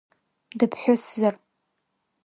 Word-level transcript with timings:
Дыԥҳәысзар… 0.57 1.35